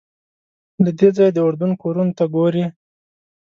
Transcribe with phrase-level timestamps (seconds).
[0.83, 2.65] له دې ځایه د اردن کورونو ته ګورې.